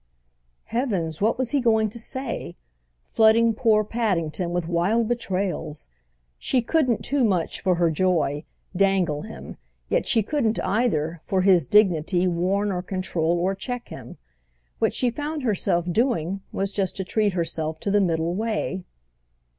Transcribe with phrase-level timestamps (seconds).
[0.63, 5.89] Heavens, what was he going to say?—flooding poor Paddington with wild betrayals!
[6.39, 8.43] She couldn't too much, for her joy,
[8.75, 9.57] dangle him,
[9.89, 14.17] yet she couldn't either, for his dignity, warn or control or check him.
[14.79, 18.83] What she found herself doing was just to treat herself to the middle way.